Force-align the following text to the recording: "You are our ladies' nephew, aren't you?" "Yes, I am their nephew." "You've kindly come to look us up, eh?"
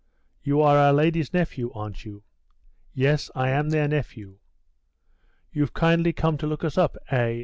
"You 0.41 0.61
are 0.61 0.77
our 0.79 0.93
ladies' 0.93 1.31
nephew, 1.31 1.71
aren't 1.75 2.05
you?" 2.05 2.23
"Yes, 2.95 3.29
I 3.35 3.51
am 3.51 3.69
their 3.69 3.87
nephew." 3.87 4.39
"You've 5.51 5.75
kindly 5.75 6.11
come 6.11 6.39
to 6.39 6.47
look 6.47 6.63
us 6.63 6.75
up, 6.75 6.97
eh?" 7.11 7.39